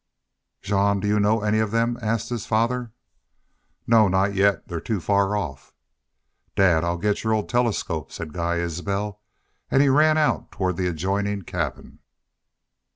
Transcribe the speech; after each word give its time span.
"Jean, 0.63 0.99
do 0.99 1.07
you 1.07 1.19
know 1.19 1.41
any 1.43 1.59
of 1.59 1.69
them?" 1.69 1.95
asked 2.01 2.29
his 2.29 2.47
father 2.47 2.91
"No, 3.85 4.07
not 4.07 4.33
yet. 4.33 4.67
They're 4.67 4.81
too 4.81 4.99
far 4.99 5.35
off." 5.37 5.75
"Dad, 6.55 6.83
I'll 6.83 6.97
get 6.97 7.23
your 7.23 7.33
old 7.33 7.47
telescope," 7.49 8.11
said 8.11 8.33
Guy 8.33 8.55
Isbel, 8.55 9.21
and 9.69 9.79
he 9.83 9.89
ran 9.89 10.17
out 10.17 10.51
toward 10.51 10.77
the 10.77 10.87
adjoining 10.87 11.43
cabin. 11.43 11.99